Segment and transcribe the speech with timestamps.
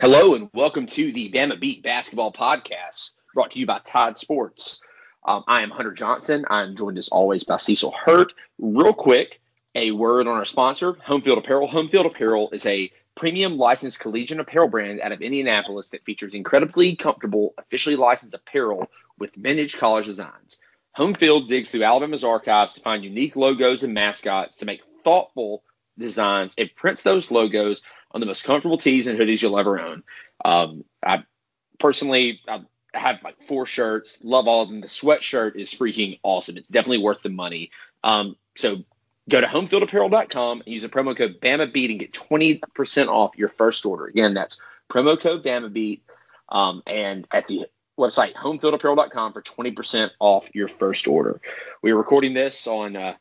[0.00, 4.80] Hello and welcome to the Bama Beat Basketball Podcast, brought to you by Tide Sports.
[5.24, 6.44] Um, I am Hunter Johnson.
[6.48, 8.32] I'm joined as always by Cecil Hurt.
[8.60, 9.40] Real quick,
[9.74, 11.68] a word on our sponsor, Homefield Apparel.
[11.68, 16.94] Homefield Apparel is a premium licensed collegiate apparel brand out of Indianapolis that features incredibly
[16.94, 18.88] comfortable, officially licensed apparel
[19.18, 20.58] with vintage college designs.
[20.96, 25.64] Homefield digs through Alabama's archives to find unique logos and mascots to make thoughtful
[25.98, 30.02] designs and prints those logos on the most comfortable tees and hoodies you'll ever own.
[30.44, 31.24] Um, I
[31.78, 32.62] personally I
[32.94, 34.80] have like four shirts, love all of them.
[34.80, 36.56] The sweatshirt is freaking awesome.
[36.56, 37.70] It's definitely worth the money.
[38.02, 38.84] Um, so
[39.28, 43.84] go to homefieldapparel.com and use the promo code BAMABEAT and get 20% off your first
[43.84, 44.06] order.
[44.06, 44.58] Again, that's
[44.90, 46.00] promo code BAMABEAT.
[46.50, 47.66] Um, and at the
[47.98, 51.40] website homefieldapparel.com for 20% off your first order.
[51.82, 53.14] We are recording this on uh,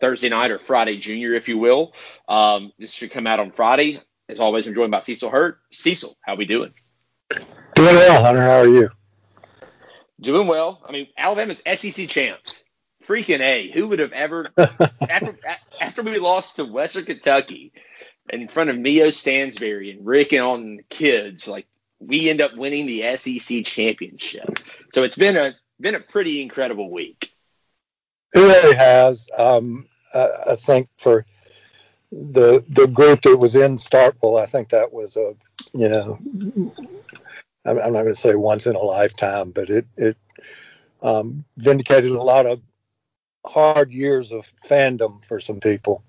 [0.00, 1.94] Thursday night or Friday Junior, if you will.
[2.28, 4.00] Um, this should come out on Friday.
[4.32, 5.58] As always, I'm joined by Cecil Hurt.
[5.72, 6.72] Cecil, how we doing?
[7.74, 8.40] Doing well, Hunter.
[8.40, 8.88] How are you?
[10.18, 10.82] Doing well.
[10.88, 12.64] I mean, Alabama's SEC champs.
[13.06, 13.70] Freaking A.
[13.72, 15.38] Who would have ever, after,
[15.82, 17.74] after we lost to Western Kentucky
[18.30, 21.66] in front of Neo Stansbury and Rick and the kids, like
[22.00, 24.48] we end up winning the SEC championship.
[24.94, 27.30] So it's been a been a pretty incredible week.
[28.34, 29.28] It really has.
[29.36, 31.26] Um, I think for
[32.12, 35.34] the the group that was in Starkville, I think that was a
[35.72, 36.18] you know
[37.64, 40.16] I'm, not going to say once in a lifetime, but it it
[41.02, 42.60] um, vindicated a lot of
[43.46, 46.04] hard years of fandom for some people.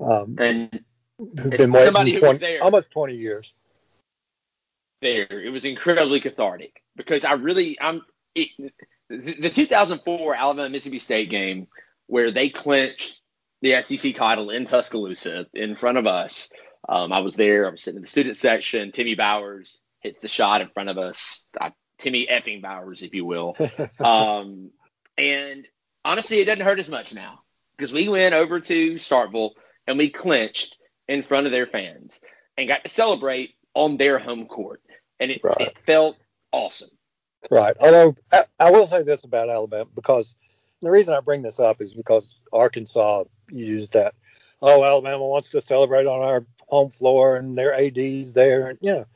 [0.00, 0.84] Um, and
[1.18, 3.52] who've been somebody 20, who was there almost 20 years.
[5.00, 8.02] There, it was incredibly cathartic because I really I'm
[8.34, 8.48] it,
[9.08, 11.68] the, the 2004 Alabama Mississippi State game
[12.06, 13.20] where they clinched
[13.62, 16.50] the SEC title in Tuscaloosa in front of us.
[16.88, 17.66] Um, I was there.
[17.66, 18.92] I was sitting in the student section.
[18.92, 21.44] Timmy Bowers hits the shot in front of us.
[21.60, 23.56] Uh, Timmy effing Bowers, if you will.
[23.98, 24.70] um,
[25.16, 25.66] and
[26.04, 27.40] honestly, it doesn't hurt as much now
[27.76, 29.52] because we went over to Starkville
[29.86, 30.76] and we clinched
[31.08, 32.20] in front of their fans
[32.56, 34.80] and got to celebrate on their home court.
[35.18, 35.60] And it, right.
[35.60, 36.16] it felt
[36.52, 36.90] awesome.
[37.50, 37.76] Right.
[37.80, 40.34] Although I, I will say this about Alabama because
[40.82, 44.14] the reason I bring this up is because Arkansas used that.
[44.60, 48.92] Oh, Alabama wants to celebrate on our home floor and their ads there, and you
[48.92, 49.06] know,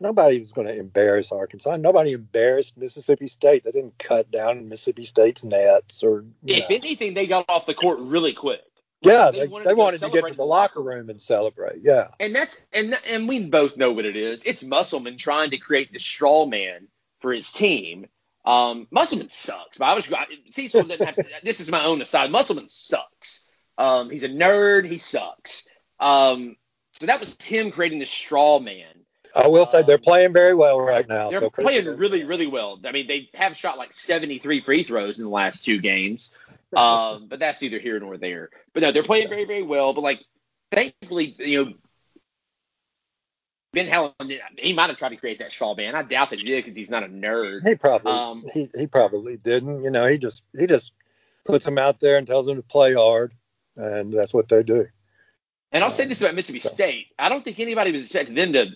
[0.00, 1.76] nobody was going to embarrass Arkansas.
[1.76, 3.64] Nobody embarrassed Mississippi State.
[3.64, 6.24] They didn't cut down Mississippi State's nets or.
[6.46, 6.76] If know.
[6.76, 8.62] anything, they got off the court really quick.
[9.00, 11.80] Yeah, they, they wanted, they wanted to, to, get to the locker room and celebrate.
[11.82, 14.42] Yeah, and that's and and we both know what it is.
[14.44, 16.88] It's Musselman trying to create the straw man
[17.20, 18.06] for his team.
[18.44, 19.78] Um, Musselman sucks.
[19.78, 20.10] But I was
[20.50, 20.84] Cecil.
[21.42, 22.30] this is my own aside.
[22.30, 23.48] Musselman sucks.
[23.78, 24.86] Um, he's a nerd.
[24.86, 25.66] He sucks.
[25.98, 26.56] Um,
[27.00, 29.04] so that was him creating the straw man.
[29.34, 31.30] I will say they're um, playing very well right now.
[31.30, 32.78] They're so playing really, really well.
[32.84, 36.30] I mean, they have shot like 73 free throws in the last two games.
[36.74, 38.50] Um, but that's neither here nor there.
[38.72, 39.92] But no, they're playing very, very well.
[39.92, 40.24] But like,
[40.72, 41.72] thankfully, you know,
[43.74, 45.94] Ben Howland, he might have tried to create that straw man.
[45.94, 47.66] I doubt that he did because he's not a nerd.
[47.66, 49.82] He probably, um, he, he probably didn't.
[49.82, 50.92] You know, he just he just
[51.44, 53.34] puts them out there and tells them to play hard
[53.76, 54.86] and that's what they do.
[55.72, 56.68] And I'll say this about Mississippi so.
[56.68, 58.66] State: I don't think anybody was expecting them to,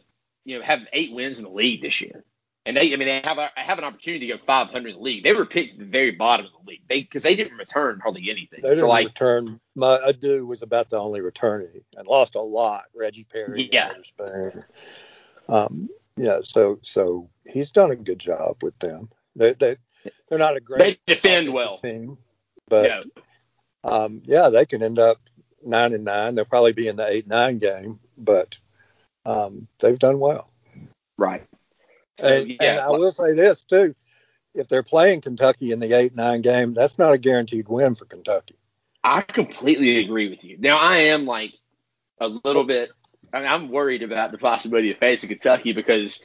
[0.45, 2.25] you know, have eight wins in the league this year.
[2.69, 5.03] And they, I mean, they have a, have an opportunity to go 500 in the
[5.03, 5.25] league.
[5.25, 6.83] They were picked at the very bottom of the league.
[6.89, 8.61] They because they didn't return hardly anything.
[8.63, 9.59] They didn't so like, return.
[9.75, 12.85] My Adu was about the only returning and lost a lot.
[12.95, 13.93] Reggie Perry, yeah.
[15.49, 16.41] Um, yeah.
[16.43, 19.09] So so he's done a good job with them.
[19.35, 19.77] They they
[20.29, 21.01] they're not a great.
[21.07, 21.79] They defend well.
[21.79, 22.19] Team,
[22.69, 23.01] but yeah
[23.85, 25.19] um, yeah, they can end up
[25.65, 26.35] nine and nine.
[26.35, 28.59] They'll probably be in the eight nine game, but
[29.25, 30.51] um, they've done well.
[31.17, 31.47] Right.
[32.19, 33.95] So, and, yeah, and I will say this too:
[34.55, 38.05] if they're playing Kentucky in the eight nine game, that's not a guaranteed win for
[38.05, 38.57] Kentucky.
[39.05, 40.57] I completely agree with you.
[40.59, 41.55] Now I am like
[42.21, 42.91] a little bit.
[43.33, 46.21] I mean, I'm worried about the possibility of facing Kentucky because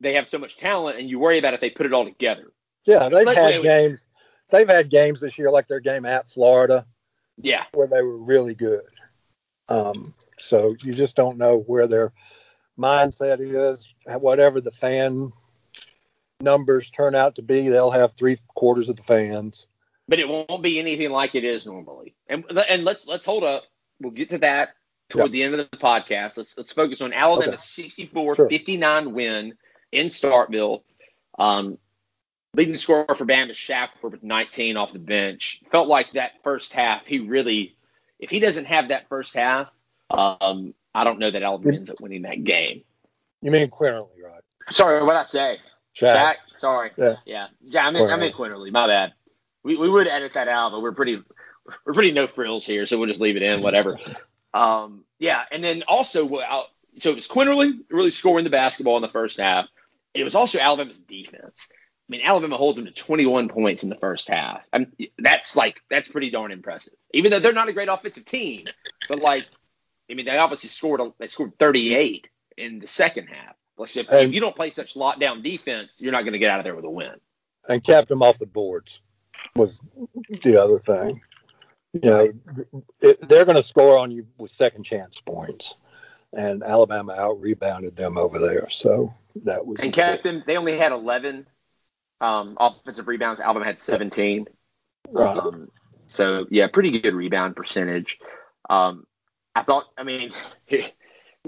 [0.00, 2.52] they have so much talent, and you worry about if they put it all together.
[2.84, 4.04] Yeah, they've had games.
[4.50, 6.86] They've had games this year, like their game at Florida,
[7.40, 7.64] yeah.
[7.72, 8.82] Where they were really good.
[9.68, 12.12] Um, so you just don't know where their
[12.78, 13.92] mindset is.
[14.06, 15.32] Whatever the fan
[16.40, 19.66] numbers turn out to be, they'll have three quarters of the fans.
[20.08, 22.14] But it won't be anything like it is normally.
[22.28, 23.64] And and let's let's hold up.
[24.00, 24.70] We'll get to that
[25.08, 25.32] toward yep.
[25.32, 26.38] the end of the podcast.
[26.38, 28.06] Let's let's focus on Alabama's okay.
[28.06, 29.08] 64-59 sure.
[29.10, 29.54] win
[29.92, 30.82] in Starkville.
[31.38, 31.78] Um,
[32.54, 35.60] leading scorer for Bama is Shackelford with 19 off the bench.
[35.70, 37.76] Felt like that first half, he really,
[38.18, 39.72] if he doesn't have that first half,
[40.10, 42.82] um, I don't know that Alabama ends up winning that game.
[43.42, 44.42] You mean Quinerly, right?
[44.70, 45.58] Sorry, what I say?
[45.98, 46.14] Shaq.
[46.14, 46.34] Shaq.
[46.56, 46.90] Sorry.
[46.96, 47.16] Yeah.
[47.26, 47.46] Yeah.
[47.62, 47.86] Yeah.
[47.86, 48.70] I meant I meant Quinerly.
[48.70, 49.14] My bad.
[49.62, 51.22] We we would edit that out, but we're pretty
[51.84, 53.62] we're pretty no frills here, so we'll just leave it in.
[53.62, 53.98] Whatever.
[54.54, 55.04] um.
[55.18, 55.42] Yeah.
[55.50, 56.68] And then also, well,
[57.00, 59.66] so it was Quinerly really scoring the basketball in the first half.
[60.14, 61.68] It was also Alabama's defense.
[62.08, 64.62] I mean, Alabama holds them to 21 points in the first half.
[64.72, 66.94] I mean, that's like that's pretty darn impressive.
[67.12, 68.64] Even though they're not a great offensive team,
[69.08, 69.46] but like,
[70.10, 73.56] I mean, they obviously scored they scored 38 in the second half.
[73.78, 76.60] Like, if, if you don't play such lockdown defense, you're not going to get out
[76.60, 77.14] of there with a win.
[77.68, 79.00] And kept them off the boards
[79.54, 79.80] was
[80.42, 81.20] the other thing.
[81.92, 82.32] You know,
[83.00, 85.76] it, they're going to score on you with second chance points,
[86.32, 88.68] and Alabama out rebounded them over there.
[88.68, 89.14] So
[89.44, 90.44] that was and kept them.
[90.46, 91.46] They only had 11
[92.20, 93.40] um, offensive rebounds.
[93.40, 94.46] Alabama had 17.
[95.10, 95.38] Right.
[95.38, 95.70] Um,
[96.06, 98.18] so yeah, pretty good rebound percentage.
[98.68, 99.06] Um,
[99.54, 99.86] I thought.
[99.96, 100.30] I mean,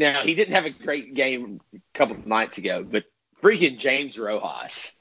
[0.01, 3.05] now he didn't have a great game a couple of nights ago, but
[3.43, 4.97] freaking James Rojas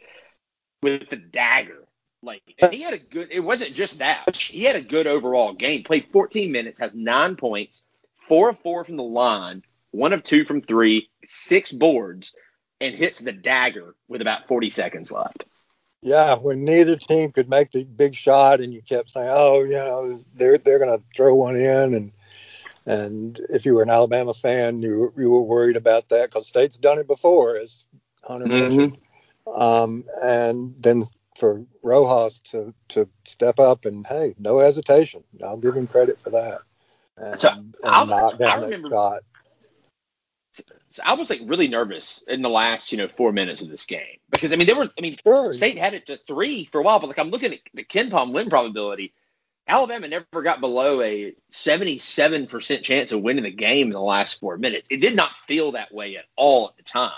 [0.83, 1.85] with the dagger.
[2.21, 2.41] Like
[2.71, 3.29] he had a good.
[3.31, 4.35] It wasn't just that.
[4.35, 5.83] He had a good overall game.
[5.83, 7.81] Played 14 minutes, has nine points,
[8.27, 12.35] four of four from the line, one of two from three, six boards,
[12.81, 15.45] and hits the dagger with about 40 seconds left.
[16.01, 19.71] Yeah, when neither team could make the big shot, and you kept saying, "Oh, you
[19.71, 22.11] know, they're they're to throw one in," and
[22.89, 26.77] and if you were an Alabama fan, you you were worried about that because State's
[26.77, 27.85] done it before, as
[28.23, 28.97] Hunter mentioned.
[29.45, 29.61] Mm-hmm.
[29.61, 31.03] Um, and then
[31.37, 35.23] for Rojas to to step up and hey, no hesitation.
[35.43, 36.61] I'll give him credit for that.
[37.15, 39.23] And, so and knock down I remember, that shot.
[40.89, 43.85] So I was like really nervous in the last, you know, four minutes of this
[43.85, 45.53] game because I mean they were, I mean, sure.
[45.53, 48.33] State had it to three for a while, but like I'm looking at the KenPom
[48.33, 49.13] win probability.
[49.69, 54.57] Alabama never got below a 77% chance of winning the game in the last four
[54.57, 54.87] minutes.
[54.91, 57.11] It did not feel that way at all at the time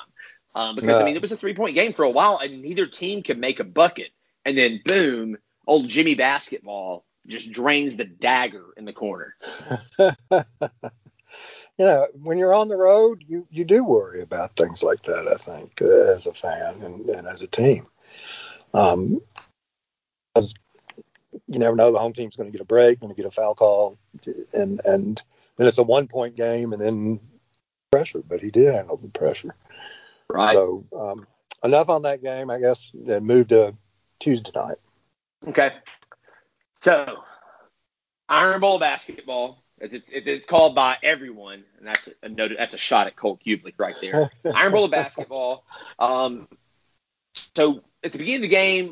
[0.53, 1.01] um, because no.
[1.01, 3.39] I mean it was a three point game for a while and neither team could
[3.39, 4.09] make a bucket,
[4.45, 9.35] and then boom, old Jimmy basketball just drains the dagger in the corner.
[9.99, 10.43] you
[11.77, 15.35] know, when you're on the road, you, you do worry about things like that, I
[15.35, 17.85] think, uh, as a fan and, and as a team.
[18.73, 19.21] Um,
[21.51, 23.31] you never know, the home team's going to get a break, going to get a
[23.31, 23.97] foul call,
[24.53, 25.21] and and
[25.57, 27.19] then it's a one point game, and then
[27.91, 28.21] pressure.
[28.27, 29.53] But he did handle the pressure.
[30.29, 30.53] Right.
[30.53, 31.27] So um,
[31.63, 32.91] enough on that game, I guess.
[32.93, 33.75] Then move to
[34.19, 34.77] Tuesday night.
[35.47, 35.73] Okay.
[36.79, 37.23] So
[38.29, 42.77] Iron Bowl basketball as it's, it's called by everyone, and that's a, a that's a
[42.77, 44.31] shot at Cole Cubelic right there.
[44.55, 45.65] Iron Bowl basketball.
[45.97, 46.47] Um,
[47.55, 48.91] so at the beginning of the game,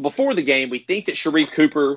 [0.00, 1.96] before the game, we think that Sharife Cooper.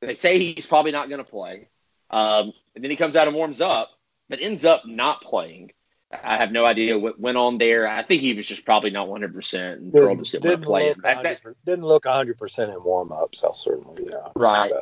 [0.00, 1.68] They say he's probably not going to play,
[2.08, 3.90] um, and then he comes out and warms up,
[4.28, 5.72] but ends up not playing.
[6.10, 7.86] I have no idea what went on there.
[7.86, 10.88] I think he was just probably not 100 percent and didn't, just didn't play.
[10.88, 13.44] Look that, that, didn't look 100 percent in warm ups.
[13.44, 14.28] I'll certainly yeah.
[14.34, 14.72] Right.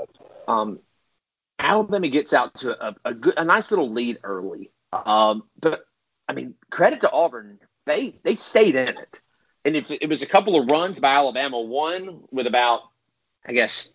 [0.47, 0.79] Um,
[1.59, 4.71] Alabama gets out to a, a, good, a nice little lead early.
[4.93, 5.85] Um, but
[6.29, 9.09] I mean, credit to Auburn, they they stayed in it.
[9.64, 12.82] And if it was a couple of runs by Alabama, one with about,
[13.46, 13.93] I guess,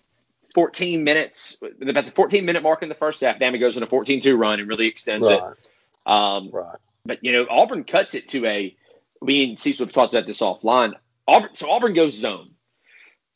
[0.54, 3.88] 14 minutes, about the 14 minute mark in the first half, Bama goes on a
[3.88, 5.42] 14-2 run and really extends right.
[5.42, 6.12] it.
[6.12, 6.77] Um, right.
[7.06, 8.75] But you know, Auburn cuts it to a.
[9.21, 10.94] We and Cecil have talked about this offline.
[11.28, 12.52] Auburn, so Auburn goes zone,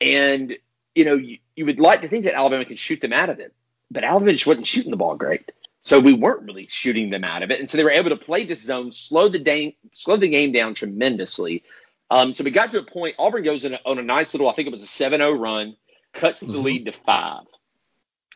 [0.01, 0.55] and
[0.95, 3.39] you know, you, you would like to think that Alabama can shoot them out of
[3.39, 3.53] it
[3.89, 5.51] but Alabama just wasn't shooting the ball great.
[5.83, 7.59] So we weren't really shooting them out of it.
[7.59, 10.51] And so they were able to play this zone, slow the, day, slow the game
[10.51, 11.63] down tremendously.
[12.09, 14.53] Um, so we got to a point, Auburn goes a, on a nice little, I
[14.53, 15.75] think it was a 7 0 run,
[16.13, 16.61] cuts the mm-hmm.
[16.61, 17.43] lead to five.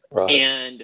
[0.09, 0.29] Right.
[0.29, 0.83] And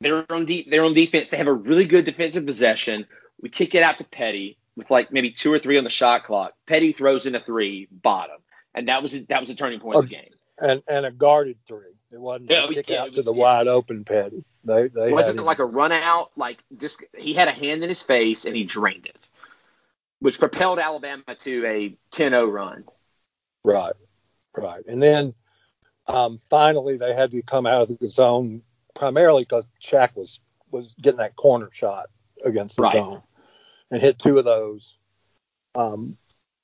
[0.00, 1.28] they're on, de- they're on defense.
[1.28, 3.06] They have a really good defensive possession.
[3.40, 6.24] We kick it out to Petty with like maybe two or three on the shot
[6.24, 6.54] clock.
[6.66, 8.38] Petty throws in a three, bottom.
[8.74, 10.30] And that was that was a turning point of the game.
[10.58, 11.92] And, and a guarded three.
[12.10, 13.40] It wasn't yeah, kick yeah, out was, to the yeah.
[13.40, 14.44] wide open Petty.
[14.64, 16.30] They, they wasn't like a run out.
[16.36, 19.28] Like this, he had a hand in his face and he drained it,
[20.22, 22.84] which propelled Alabama to a 10-0 run.
[23.64, 23.94] Right,
[24.56, 24.84] right.
[24.86, 25.34] And then
[26.06, 28.62] um, finally they had to come out of the zone
[28.94, 32.06] primarily because Shaq was was getting that corner shot
[32.44, 32.92] against the right.
[32.92, 33.22] zone
[33.90, 34.96] and hit two of those.
[35.74, 36.16] Um,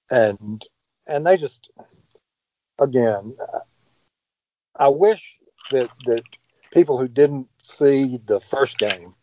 [0.08, 0.64] and
[1.08, 1.68] and they just
[2.78, 3.36] again,
[4.76, 5.36] I wish
[5.72, 6.22] that that
[6.72, 9.16] people who didn't see the first game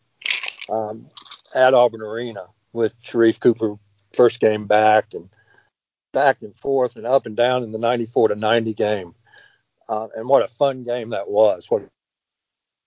[0.68, 1.08] um,
[1.54, 3.78] at Auburn Arena with Sharife Cooper
[4.16, 5.28] first game back and
[6.12, 9.14] back and forth and up and down in the 94 to 90 game.
[9.88, 11.70] Uh, and what a fun game that was.
[11.70, 11.82] What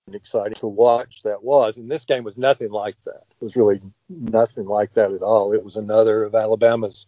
[0.07, 1.77] an exciting to watch that was.
[1.77, 3.23] And this game was nothing like that.
[3.39, 5.53] It was really nothing like that at all.
[5.53, 7.05] It was another of Alabama's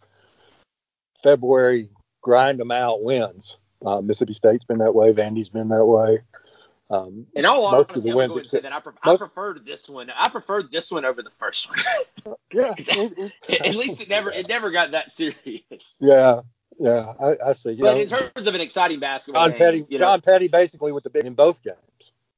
[1.23, 1.89] February
[2.21, 3.57] grind them out wins.
[3.85, 5.11] Uh, Mississippi State's been that way.
[5.11, 6.19] Vandy's been that way.
[6.91, 10.09] Um, and all most of the wins except, that I, pref- I preferred this one.
[10.09, 12.35] I preferred this one over the first one.
[12.53, 12.71] yeah,
[13.49, 15.97] at least it never it never got that serious.
[16.01, 16.41] Yeah,
[16.77, 17.71] yeah, I, I see.
[17.71, 20.19] You but know, in terms of an exciting basketball John game, Petty, you know, John
[20.19, 21.77] Petty basically with the big in both games.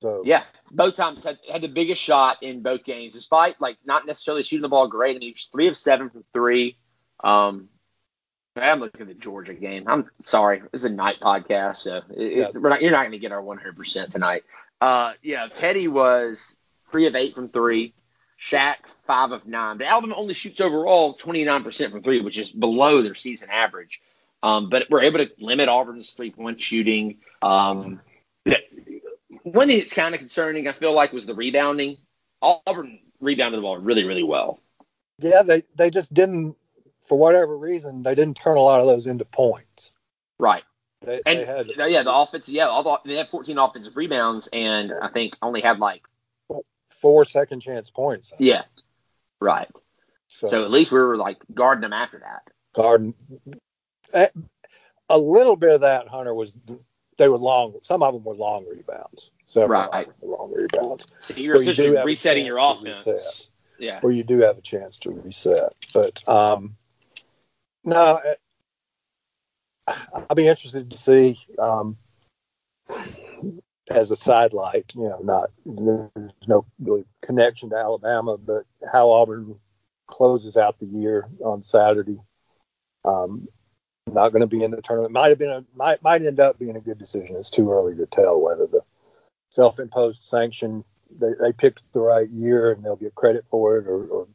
[0.03, 4.05] So yeah, both times had, had the biggest shot in both games, despite like not
[4.05, 5.15] necessarily shooting the ball great.
[5.15, 6.77] I mean, he was three of seven from three.
[7.23, 7.69] Um,
[8.55, 9.85] I'm looking at the Georgia game.
[9.87, 12.47] I'm sorry, it's a night podcast, so it, yeah.
[12.53, 14.43] not, you're not going to get our 100 percent tonight.
[14.79, 16.55] Uh, yeah, Petty was
[16.91, 17.93] three of eight from three.
[18.39, 18.75] Shaq
[19.07, 19.77] five of nine.
[19.77, 24.01] The Alabama only shoots overall 29 percent from three, which is below their season average.
[24.43, 27.19] Um, but we're able to limit Auburn's three point shooting.
[27.41, 28.01] Um,
[29.43, 31.97] one thing that's kind of concerning, I feel like, was the rebounding.
[32.41, 34.59] Auburn rebounded the ball really, really well.
[35.19, 36.57] Yeah, they they just didn't,
[37.03, 39.91] for whatever reason, they didn't turn a lot of those into points.
[40.39, 40.63] Right.
[41.01, 44.47] They, and they had, yeah, the offense, yeah, all the, they had 14 offensive rebounds,
[44.51, 46.03] and I think only had like
[46.89, 48.31] four second chance points.
[48.39, 48.63] Yeah,
[49.41, 49.67] right.
[50.27, 52.43] So, so, at least we were like guarding them after that.
[52.73, 53.13] Guarding.
[55.09, 56.55] A little bit of that, Hunter, was
[57.17, 57.75] they were long.
[57.83, 59.31] Some of them were long rebounds.
[59.45, 60.07] Several right.
[60.21, 61.07] long rebounds.
[61.17, 63.05] So you're essentially you resetting your offense.
[63.05, 63.45] Reset,
[63.77, 63.99] yeah.
[63.99, 66.77] Where you do have a chance to reset, but um,
[67.83, 68.19] no,
[69.87, 71.97] I'll be interested to see um,
[73.89, 79.59] as a sidelight, you know, not there's no really connection to Alabama, but how Auburn
[80.07, 82.19] closes out the year on Saturday.
[83.05, 83.47] Um,
[84.07, 85.13] not going to be in the tournament.
[85.13, 87.35] Might have been a might might end up being a good decision.
[87.35, 88.81] It's too early to tell whether the
[89.49, 90.83] self-imposed sanction
[91.19, 94.27] they, they picked the right year and they'll get credit for it, or, or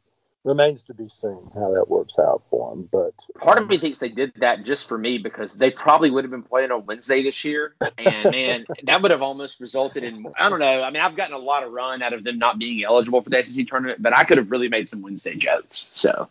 [0.44, 2.88] remains to be seen how that works out for them.
[2.90, 6.10] But part of um, me thinks they did that just for me because they probably
[6.10, 10.04] would have been playing on Wednesday this year, and man, that would have almost resulted
[10.04, 10.82] in I don't know.
[10.82, 13.30] I mean, I've gotten a lot of run out of them not being eligible for
[13.30, 15.88] the SEC tournament, but I could have really made some Wednesday jokes.
[15.92, 16.28] So.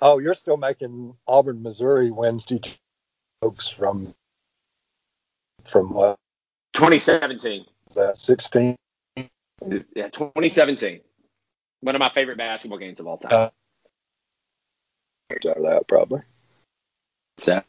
[0.00, 2.60] Oh, you're still making Auburn, Missouri Wednesday
[3.40, 4.12] jokes from
[5.64, 6.18] from what?
[6.74, 7.64] 2017.
[7.88, 8.76] Is that 16?
[9.16, 11.00] Yeah, 2017.
[11.82, 13.32] One of my favorite basketball games of all time.
[13.32, 13.50] Uh,
[15.30, 16.20] that probably.
[17.38, 17.60] So,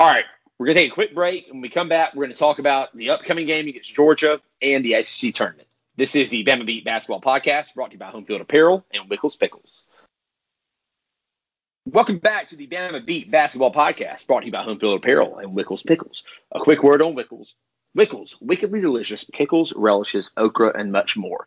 [0.00, 0.24] all right,
[0.58, 1.46] we're gonna take a quick break.
[1.48, 5.00] When we come back, we're gonna talk about the upcoming game against Georgia and the
[5.02, 5.68] SEC tournament.
[5.96, 9.08] This is the Bama Beat Basketball Podcast, brought to you by Home Field Apparel and
[9.08, 9.82] Wickles Pickles.
[11.86, 15.38] Welcome back to the Bama Beat Basketball Podcast, brought to you by Home Field Apparel
[15.38, 16.24] and Wickles Pickles.
[16.50, 17.54] A quick word on Wickles.
[17.96, 21.46] Wickles, wickedly delicious pickles, relishes, okra, and much more.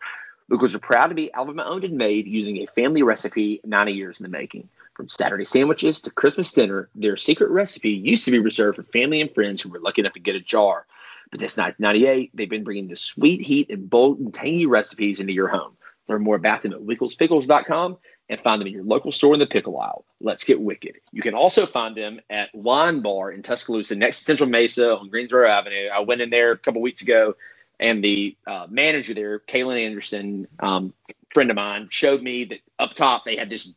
[0.52, 4.20] Wickles are proud to be Alabama owned and made using a family recipe 90 years
[4.20, 4.68] in the making.
[4.96, 9.22] From Saturday sandwiches to Christmas dinner, their secret recipe used to be reserved for family
[9.22, 10.86] and friends who were lucky enough to get a jar.
[11.32, 15.32] But since 1998, they've been bringing the sweet heat and bold and tangy recipes into
[15.32, 15.78] your home.
[16.10, 19.48] Learn more about them at wicklespickles.com and find them in your local store in the
[19.48, 20.04] pickle aisle.
[20.20, 20.96] Let's get wicked.
[21.14, 25.08] You can also find them at Wine Bar in Tuscaloosa next to Central Mesa on
[25.08, 25.88] Greensboro Avenue.
[25.88, 27.36] I went in there a couple weeks ago
[27.82, 30.94] and the uh, manager there, Kaylin Anderson, um,
[31.34, 33.74] friend of mine, showed me that up top they had this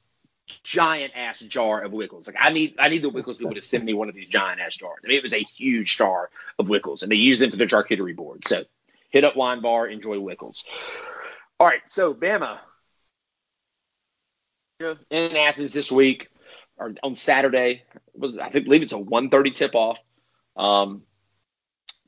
[0.63, 2.27] giant ass jar of Wickles.
[2.27, 4.61] Like I need, I need the Wickles people to send me one of these giant
[4.61, 5.01] ass jars.
[5.03, 7.67] I mean, it was a huge jar of Wickles, and they use them for their
[7.67, 8.47] charcuterie board.
[8.47, 8.65] So
[9.09, 10.65] hit up Wine Bar, enjoy Wickles.
[11.59, 12.59] All right, so Bama
[15.09, 16.29] in Athens this week
[16.77, 17.85] or on Saturday.
[18.23, 19.99] I think believe it's a 1:30 tip off.
[20.57, 21.05] Um,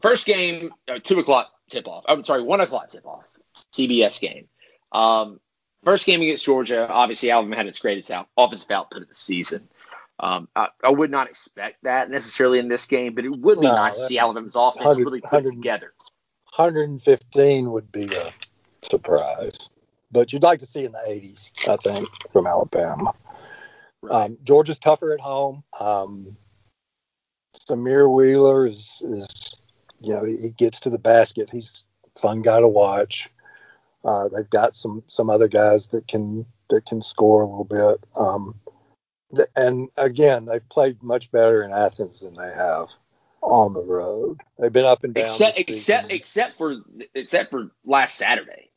[0.03, 2.05] first game, uh, two o'clock tip off.
[2.09, 3.25] I'm sorry, one o'clock tip off.
[3.73, 4.49] CBS game.
[4.93, 5.41] Um,
[5.83, 6.89] first game against Georgia.
[6.89, 9.69] Obviously, Alabama had its greatest out, offensive output of the season.
[10.19, 13.67] Um, I, I, would not expect that necessarily in this game, but it would be
[13.67, 15.93] no, nice to see Alabama's offense really put together.
[16.55, 18.33] 115 would be a
[18.81, 19.69] surprise,
[20.11, 23.13] but you'd like to see in the 80s, I think, from Alabama.
[24.01, 24.25] Right.
[24.25, 25.65] Um, Georgia's tougher at home.
[25.79, 26.35] Um,
[27.69, 29.46] Sahvir Wheeler is is
[30.01, 31.49] you know, he gets to the basket.
[31.51, 33.31] He's a fun guy to watch.
[34.05, 38.05] Uh, they've got some some other guys that can that can score a little bit.
[38.17, 38.61] Um,
[39.57, 42.91] and again, they've played much better in Athens than they have
[43.43, 44.41] on the road.
[44.59, 45.25] They've been up and down.
[45.25, 46.77] Except except except for
[47.15, 48.71] except for last Saturday.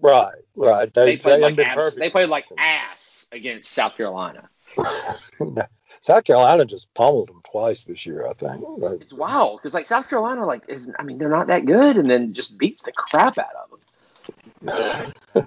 [0.00, 0.92] Right, right.
[0.92, 4.48] They, they played they like ass, they played like ass against South Carolina.
[6.02, 8.64] South Carolina just pummeled them twice this year, I think.
[9.00, 12.10] It's wild because like South Carolina, like is I mean they're not that good, and
[12.10, 13.70] then just beats the crap out of
[14.64, 15.46] them.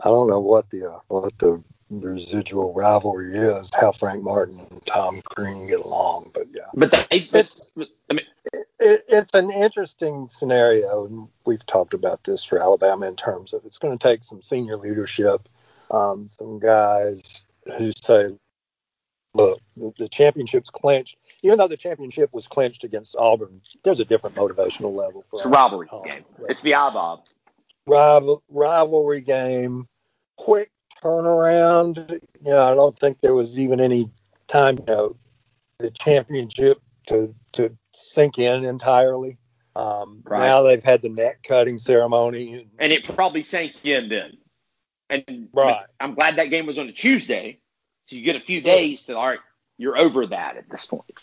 [0.00, 4.86] I don't know what the uh, what the residual rivalry is, how Frank Martin and
[4.86, 6.62] Tom Crean get along, but yeah.
[6.72, 8.26] But it's, I mean,
[8.80, 13.66] it, it's an interesting scenario, and we've talked about this for Alabama in terms of
[13.66, 15.50] it's going to take some senior leadership,
[15.90, 17.44] um, some guys
[17.76, 18.34] who say,
[19.34, 19.60] look,
[19.98, 21.16] the championship's clinched.
[21.42, 25.44] Even though the championship was clinched against Auburn, there's a different motivational level for it's
[25.44, 26.24] a rivalry game.
[26.48, 27.32] It's the IBOB.
[27.86, 29.88] Rival, rivalry game,
[30.36, 30.70] quick
[31.02, 32.08] turnaround.
[32.08, 34.10] You know, I don't think there was even any
[34.46, 35.16] time, you know,
[35.78, 39.36] the championship to to sink in entirely.
[39.76, 40.46] Um, right.
[40.46, 44.38] Now they've had the net cutting ceremony, and it probably sank in then.
[45.10, 45.84] And right.
[46.00, 47.58] I'm glad that game was on a Tuesday,
[48.06, 49.40] so you get a few days to all right,
[49.78, 51.20] you're over that at this point.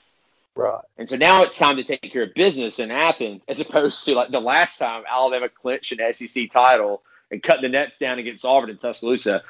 [0.55, 0.81] Right.
[0.97, 4.15] And so now it's time to take care of business in Athens, as opposed to
[4.15, 8.43] like the last time Alabama clinched an SEC title and cut the nets down against
[8.43, 9.43] Auburn in Tuscaloosa.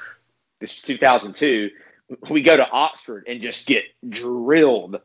[0.60, 1.70] This was 2002.
[2.30, 4.96] We go to Oxford and just get drilled.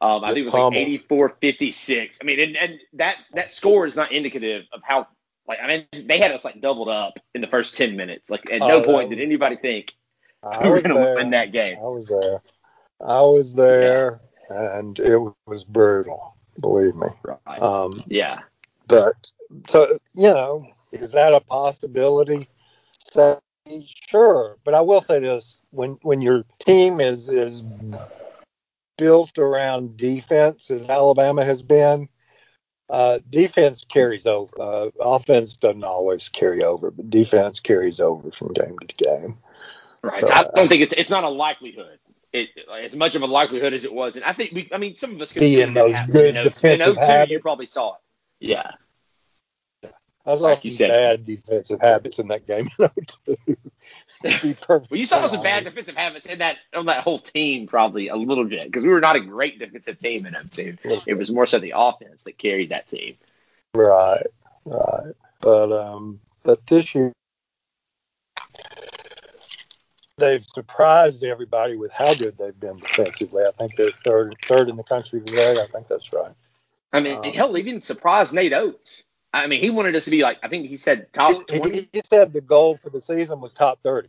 [0.00, 2.18] Um, I think it was like 84 56.
[2.20, 5.06] I mean, and, and that, that score is not indicative of how,
[5.46, 8.28] like, I mean, they had us like doubled up in the first 10 minutes.
[8.28, 9.94] Like, at no uh, point did anybody think
[10.62, 11.78] we were going to win that game.
[11.78, 12.42] I was there.
[13.00, 14.20] I was there,
[14.50, 14.78] yeah.
[14.78, 16.36] and it was brutal.
[16.60, 17.08] Believe me.
[17.22, 17.62] Right.
[17.62, 18.40] Um, yeah.
[18.86, 19.30] But
[19.68, 22.48] so you know, is that a possibility?
[23.10, 23.40] So,
[23.84, 27.62] sure, but I will say this: when when your team is is
[28.96, 32.08] built around defense, as Alabama has been,
[32.90, 34.52] uh, defense carries over.
[34.58, 39.38] Uh, offense doesn't always carry over, but defense carries over from game to game.
[40.04, 40.26] Right.
[40.26, 41.98] So, I don't think it's it's not a likelihood.
[42.32, 42.50] It,
[42.82, 45.14] as much of a likelihood as it was, and I think we, I mean, some
[45.14, 47.30] of us could be in those good you defensive habits.
[47.30, 48.00] You probably saw it.
[48.40, 48.72] Yeah.
[50.26, 52.68] I was like you said, bad defensive habits in that game.
[52.78, 52.90] well,
[54.90, 58.44] you saw some bad defensive habits in that on that whole team, probably a little
[58.44, 60.78] bit, because we were not a great defensive team in 02.
[61.06, 63.16] It was more so the offense that carried that team.
[63.74, 64.26] Right,
[64.64, 65.12] right.
[65.40, 67.12] But um, but this year
[70.16, 73.44] they've surprised everybody with how good they've been defensively.
[73.44, 75.56] I think they're third third in the country today.
[75.60, 76.34] I think that's right.
[76.92, 79.02] I mean, um, hell, even surprised Nate Oats.
[79.32, 81.50] I mean, he wanted us to be like I think he said top.
[81.50, 84.08] He, he said the goal for the season was top thirty.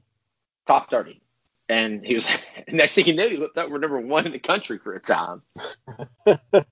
[0.68, 1.22] Top thirty,
[1.68, 2.28] and he was
[2.68, 5.00] next thing you knew, he looked up we're number one in the country for a
[5.00, 5.41] time.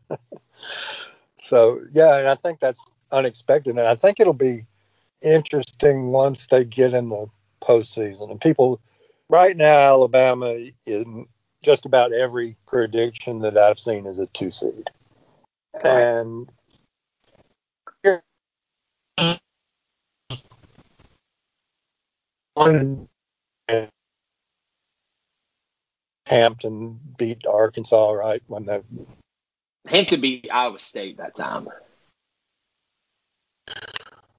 [1.39, 4.65] so yeah, and I think that's unexpected, and I think it'll be
[5.21, 7.27] interesting once they get in the
[7.61, 8.81] postseason and people
[9.33, 11.25] right now, Alabama in
[11.63, 14.87] just about every prediction that I've seen is a two seed.
[15.83, 16.47] And
[26.27, 28.83] Hampton beat Arkansas right when the
[29.87, 31.67] Hampton beat Iowa State that time.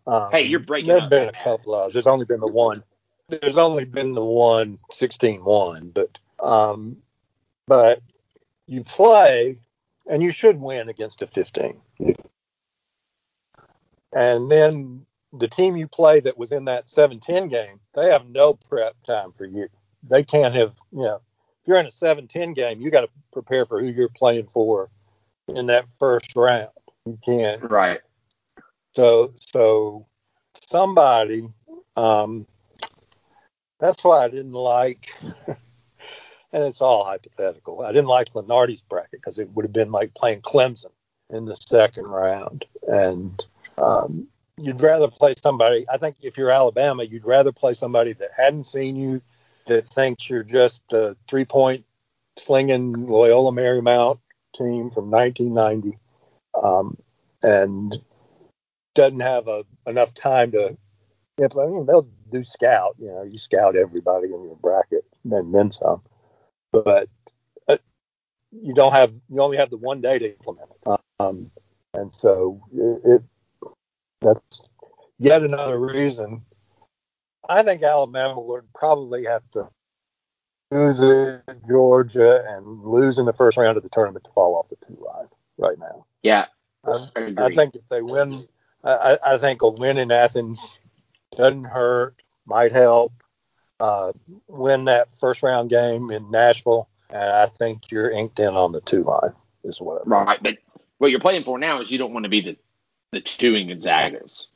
[0.06, 0.88] Um, hey, you're breaking.
[0.88, 1.92] There's been a couple of.
[1.92, 2.84] There's only been the one
[3.28, 6.96] there's only been the one 16-1, but um,
[7.66, 8.00] but
[8.66, 9.58] you play
[10.08, 11.80] and you should win against a 15.
[14.12, 18.54] And then the team you play that was in that 7-10 game, they have no
[18.54, 19.68] prep time for you.
[20.08, 21.20] They can't have, you know,
[21.62, 24.90] if you're in a 7-10 game, you got to prepare for who you're playing for
[25.48, 26.68] in that first round.
[27.06, 27.62] You can't.
[27.70, 28.00] Right.
[28.94, 30.06] So so
[30.54, 31.48] somebody
[31.96, 32.46] um,
[33.84, 35.14] that's why I didn't like,
[35.46, 37.82] and it's all hypothetical.
[37.82, 40.92] I didn't like Lunardi's bracket because it would have been like playing Clemson
[41.28, 43.44] in the second round, and
[43.76, 45.84] um, you'd rather play somebody.
[45.92, 49.20] I think if you're Alabama, you'd rather play somebody that hadn't seen you,
[49.66, 51.84] that thinks you're just a three point
[52.38, 54.18] slinging Loyola Marymount
[54.56, 55.98] team from 1990,
[56.62, 56.96] um,
[57.42, 57.94] and
[58.94, 60.78] doesn't have a, enough time to.
[61.38, 62.96] Yeah, I mean, they'll do scout.
[62.98, 66.02] You know, you scout everybody in your bracket and then some.
[66.70, 67.08] But
[67.66, 67.78] uh,
[68.52, 71.00] you don't have you only have the one day to implement it.
[71.18, 71.50] Um,
[71.92, 73.22] and so it, it
[74.20, 74.60] that's
[75.18, 76.42] yet another reason.
[77.48, 79.68] I think Alabama would probably have to
[80.70, 84.76] lose Georgia and lose in the first round of the tournament to fall off the
[84.86, 86.06] two line right now.
[86.22, 86.46] Yeah,
[86.86, 88.44] I, I think if they win,
[88.82, 90.76] I, I think a win in Athens
[91.36, 93.12] doesn't hurt might help
[93.80, 94.12] uh,
[94.48, 96.88] win that first round game in Nashville.
[97.10, 100.06] And I think you're inked in on the two line is what.
[100.06, 100.58] right, but
[100.98, 102.56] what you're playing for now is you don't want to be the
[103.12, 104.46] the two in Gonzagas,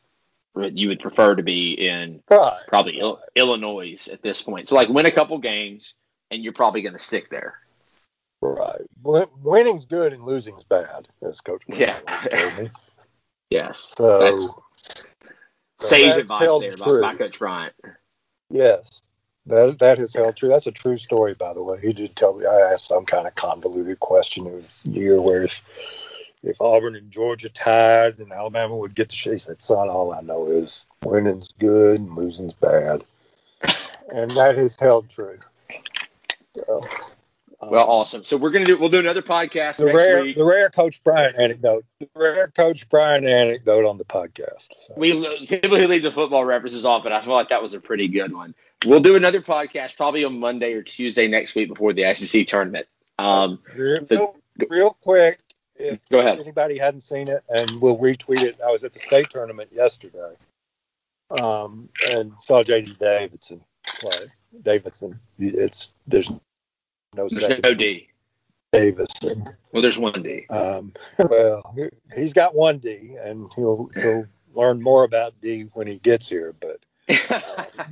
[0.57, 2.61] you would prefer to be in Right.
[2.67, 4.67] probably Il- Illinois at this point.
[4.67, 5.95] So like win a couple games
[6.33, 7.55] and you're probably going to stick there.
[8.41, 8.81] Right.
[9.03, 12.01] Winning's good and losing's bad, as Coach Yeah.
[12.01, 12.71] told me.
[13.51, 13.95] Yes.
[13.97, 14.57] So That's
[15.79, 17.01] sage advice there by, true.
[17.01, 17.75] by Coach Bryant.
[18.51, 19.03] yes,
[19.47, 20.49] that that has held true.
[20.49, 21.79] That's a true story, by the way.
[21.81, 22.47] He did tell me.
[22.47, 24.47] I asked some kind of convoluted question.
[24.47, 25.63] It was a year where if,
[26.43, 29.15] if Auburn and Georgia tied, then Alabama would get the.
[29.15, 29.35] shit.
[29.35, 33.05] He said, "Son, all I know is winning's good and losing's bad,"
[34.13, 35.39] and that has held true.
[36.57, 36.87] So,
[37.61, 38.25] um, Well, awesome.
[38.25, 40.37] So we're gonna do we'll do another podcast the next rare week.
[40.37, 41.85] the rare Coach Bryant anecdote.
[42.01, 44.69] The rare Coach Bryant anecdote on the podcast.
[44.79, 47.81] So, We typically leave the football references off, but I feel like that was a
[47.81, 48.55] pretty good one.
[48.87, 52.87] We'll do another podcast probably on Monday or Tuesday next week before the SEC tournament.
[53.19, 54.37] Um, real,
[54.71, 55.41] real quick,
[55.75, 56.39] if go ahead.
[56.39, 58.57] anybody hadn't seen it, and we'll retweet it.
[58.65, 60.35] I was at the state tournament yesterday,
[61.41, 63.61] um, and saw JD Davidson
[63.99, 64.31] play.
[64.63, 66.31] Davidson, it's there's
[67.19, 68.09] no There's second no D.
[68.73, 69.45] Davidson.
[69.73, 70.47] Well, there's one D.
[70.49, 75.87] Um, well, he- he's got one D, and he'll he'll learn more about D when
[75.87, 76.55] he gets here.
[76.61, 76.81] But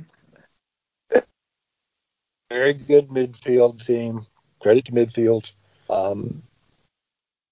[2.49, 4.25] very good midfield team.
[4.59, 5.51] Credit to midfield.
[5.89, 6.41] Um,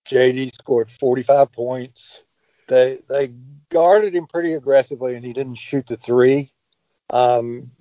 [0.09, 2.23] JD scored 45 points.
[2.67, 3.31] They they
[3.69, 6.51] guarded him pretty aggressively, and he didn't shoot the three
[7.09, 7.71] um,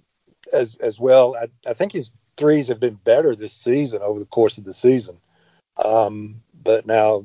[0.53, 1.37] as as well.
[1.37, 4.73] I, I think his threes have been better this season over the course of the
[4.73, 5.19] season.
[5.83, 7.25] Um, but now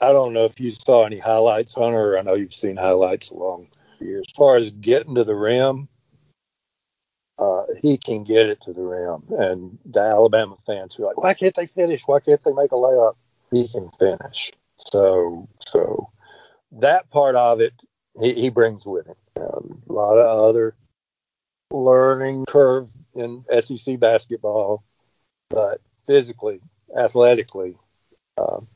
[0.00, 2.18] I don't know if you saw any highlights, Hunter.
[2.18, 4.26] I know you've seen highlights along the years.
[4.28, 5.88] As far as getting to the rim,
[7.38, 9.22] uh, he can get it to the rim.
[9.38, 12.06] And the Alabama fans are like, why can't they finish?
[12.06, 13.14] Why can't they make a layup?
[13.50, 14.52] He can finish.
[14.76, 16.10] So, so
[16.72, 17.72] that part of it,
[18.20, 19.16] he, he brings with him.
[19.40, 20.74] Um, a lot of other
[21.70, 24.84] learning curve in SEC basketball,
[25.50, 26.60] but physically,
[26.96, 27.76] athletically,
[28.38, 28.66] um,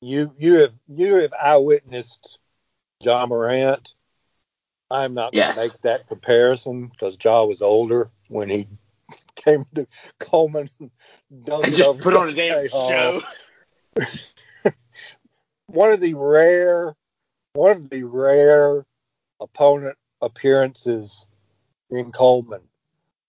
[0.00, 2.38] you you have you have eyewitnessed
[3.02, 3.94] John Morant.
[4.90, 5.56] I'm not going Yes.
[5.56, 8.66] to make that comparison because John was older when he
[9.34, 9.86] came to
[10.18, 10.68] Coleman.
[10.80, 13.22] and just put on a damn show.
[15.66, 16.94] One of the rare,
[17.54, 18.84] one of the rare
[19.40, 21.26] opponent appearances
[21.90, 22.62] in Coleman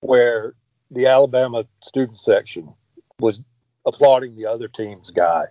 [0.02, 0.54] where
[0.92, 2.74] the Alabama student section
[3.20, 3.42] was
[3.86, 5.46] applauding the other team's guy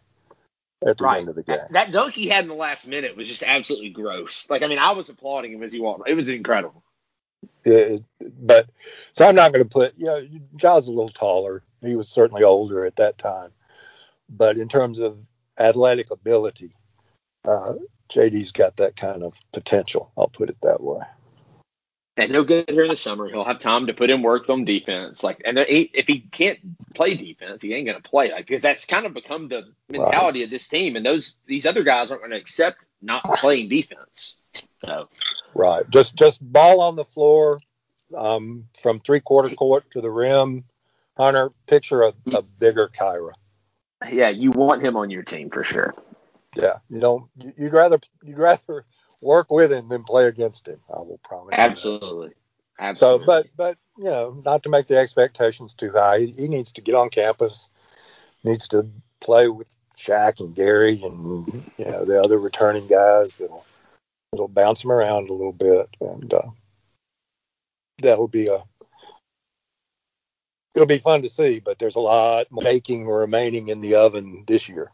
[0.87, 1.21] at the Right.
[1.21, 1.57] end of the game.
[1.57, 4.49] That, that dunk he had in the last minute was just absolutely gross.
[4.51, 6.09] Like, I mean, I was applauding him as he walked.
[6.09, 6.83] It was incredible.
[7.65, 8.69] It- but
[9.13, 9.95] so I'm not going to put.
[9.97, 10.27] You know,
[10.57, 11.63] John's a little taller.
[11.83, 13.51] He was certainly older at that time,
[14.29, 15.19] but in terms of
[15.59, 16.75] athletic ability,
[17.47, 17.75] uh,
[18.11, 20.11] JD's got that kind of potential.
[20.17, 21.01] I'll put it that way.
[22.17, 23.29] And he'll get here in the summer.
[23.29, 25.25] He'll have time to put in work on defense.
[25.25, 26.61] Like, and he, if he can't
[26.95, 28.31] play defense, he ain't going to play.
[28.31, 30.95] Like, because that's kind of become the mentality of this team.
[30.95, 34.37] And those these other guys aren't going to accept not playing defense.
[34.85, 35.09] So,
[35.55, 35.89] Right.
[35.91, 37.59] Just just ball on the floor
[38.17, 40.65] um, from three quarter court to the rim.
[41.17, 43.33] Hunter, picture a, a bigger Kira.
[44.11, 45.95] yeah, you want him on your team for sure.
[46.57, 47.27] Yeah, you don't.
[47.57, 48.85] You'd rather you'd rather
[49.25, 50.79] work with him than play against him.
[50.89, 51.55] I will promise.
[51.57, 51.65] you.
[51.65, 52.31] Absolutely.
[52.95, 56.21] So, but but you know, not to make the expectations too high.
[56.21, 57.69] He, he needs to get on campus.
[58.43, 58.87] Needs to
[59.21, 61.47] play with Shaq and Gary and
[61.79, 63.39] you know the other returning guys.
[63.39, 63.65] That'll
[64.33, 66.51] that'll bounce him around a little bit, and uh,
[68.03, 68.63] that'll be a
[70.75, 71.61] it'll be fun to see.
[71.61, 74.91] But there's a lot baking remaining in the oven this year.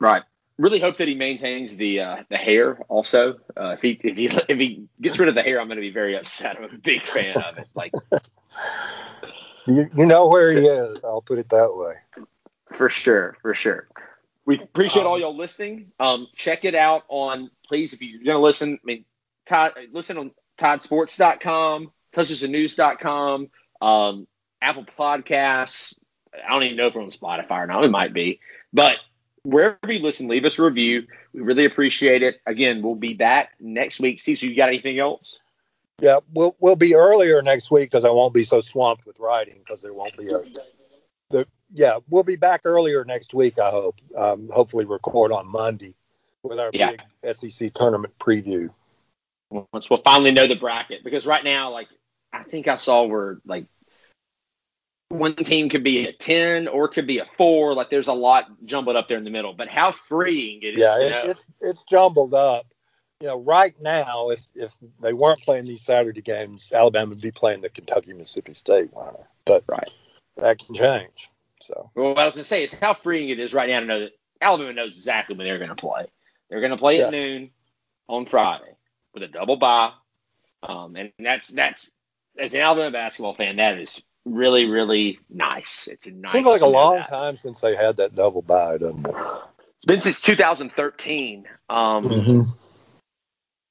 [0.00, 0.22] Right.
[0.58, 2.78] Really hope that he maintains the uh, the hair.
[2.88, 5.76] Also, uh, if he if he if he gets rid of the hair, I'm going
[5.76, 6.58] to be very upset.
[6.58, 7.68] I'm a big fan of it.
[7.74, 7.92] Like
[9.68, 11.04] You, you know where he is.
[11.04, 11.94] I'll put it that way.
[12.72, 13.86] for sure, for sure.
[14.46, 15.92] We appreciate all Um, y'all listening.
[16.00, 18.78] Um, check it out on please if you're going to listen.
[18.82, 19.04] I mean,
[19.44, 23.50] Todd, listen on TideSports.com, TuscaloosaNews.com,
[23.82, 24.26] um,
[24.62, 25.92] Apple Podcasts.
[26.32, 27.84] I don't even know if we're on Spotify or not.
[27.84, 28.40] It might be,
[28.72, 28.96] but
[29.48, 31.06] wherever you listen, leave us a review.
[31.32, 32.40] We really appreciate it.
[32.46, 34.20] Again, we'll be back next week.
[34.20, 35.40] See, so you got anything else?
[36.00, 39.56] Yeah, we'll we'll be earlier next week because I won't be so swamped with writing
[39.58, 40.42] because there won't be a.
[41.30, 43.58] The, yeah, we'll be back earlier next week.
[43.58, 43.96] I hope.
[44.16, 45.94] Um, hopefully, record on Monday
[46.42, 46.92] with our Yeah.
[47.22, 48.70] big SEC tournament preview.
[49.50, 51.88] Once we'll finally know the bracket, because right now, like
[52.32, 53.64] I think I saw where like
[55.08, 57.74] one team could be a ten or it could be a four.
[57.74, 59.54] Like there's a lot jumbled up there in the middle.
[59.54, 62.66] But how freeing it is Yeah, it, it's it's jumbled up,
[63.20, 67.32] you know, right now, if if they weren't playing these Saturday games, Alabama would be
[67.32, 69.28] playing the Kentucky Mississippi State winner.
[69.44, 69.90] But right,
[70.36, 71.30] that can change.
[71.60, 73.80] So, well, what I was going to say is how freeing it is right now
[73.80, 76.06] to know that Alabama knows exactly when they're going to play.
[76.48, 77.06] They're going to play yeah.
[77.06, 77.50] at noon
[78.06, 78.76] on Friday
[79.12, 79.92] with a double bye,
[80.62, 81.90] um, and that's that's
[82.38, 84.00] as an Alabama basketball fan, that is
[84.34, 85.88] really really nice.
[85.90, 86.32] It's a nice.
[86.32, 87.08] Seems like a long that.
[87.08, 89.14] time since they had that double bye, doesn't it?
[89.76, 91.46] It's been since 2013.
[91.68, 92.42] Um, mm-hmm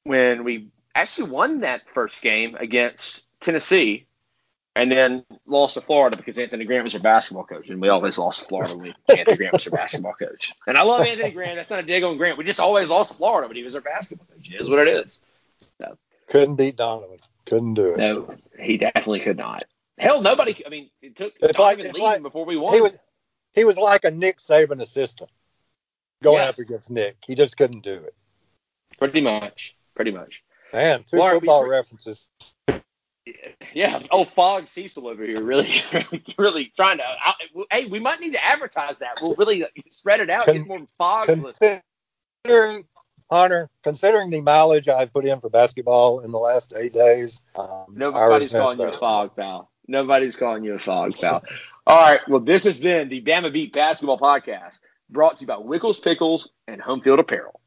[0.08, 4.06] when we actually won that first game against Tennessee
[4.76, 7.70] and then lost to Florida because Anthony Grant was our basketball coach.
[7.70, 10.54] And we always lost to Florida when Anthony Grant was our basketball coach.
[10.65, 11.56] And I love Anthony Grant.
[11.56, 12.38] That's not a dig on Grant.
[12.38, 14.50] We just always lost to Florida, but he was our basketball coach.
[14.50, 15.20] It is what it is.
[15.80, 15.98] So.
[16.30, 17.20] Couldn't beat Donovan.
[17.46, 17.98] Couldn't do it.
[17.98, 19.63] No, he definitely could not.
[19.97, 20.65] Hell, nobody.
[20.65, 22.73] I mean, it took it's Donovan like, leaving like, before we won.
[22.73, 22.91] He was,
[23.53, 25.31] he was like a Nick Saban assistant
[26.21, 26.49] going yeah.
[26.49, 27.17] up against Nick.
[27.25, 28.15] He just couldn't do it.
[28.97, 30.43] Pretty much pretty much.
[30.71, 32.29] Man, two football we, references.
[33.73, 35.69] Yeah, oh Fog Cecil over here, really,
[36.38, 37.03] really trying to.
[37.03, 37.33] I,
[37.71, 39.19] hey, we might need to advertise that.
[39.21, 41.27] We'll really spread it out, Con, get more Fog.
[41.27, 42.86] Considering
[43.29, 47.88] Hunter, considering the mileage I've put in for basketball in the last eight days, um,
[47.89, 49.69] nobody's calling you a fog pal.
[49.88, 51.43] Nobody's calling you a fog pal.
[51.86, 55.56] All right, well, this has been the Bama Beat Basketball Podcast, brought to you by
[55.56, 57.60] Wickles Pickles and Home Field Apparel.